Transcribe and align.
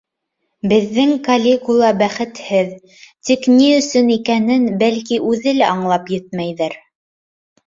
Беҙҙең 0.69 1.11
Калигула 1.27 1.91
бәхетһеҙ, 1.99 2.71
тик 3.29 3.45
ни 3.59 3.67
өсөн 3.75 4.09
икәнен, 4.17 4.67
бәлки, 4.81 5.21
үҙе 5.35 5.55
лә 5.61 5.69
аңлап 5.77 6.11
етмәйҙер. 6.17 6.77